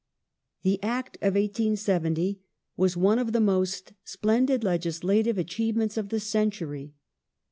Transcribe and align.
The 0.63 0.81
Act 0.81 1.17
of 1.17 1.35
1870 1.35 2.41
was 2.75 2.97
one 2.97 3.19
of 3.19 3.33
the 3.33 3.39
most 3.39 3.93
splendid 4.03 4.63
legislative 4.63 5.37
achievements 5.37 5.95
of 5.95 6.09
the 6.09 6.19
century. 6.19 6.95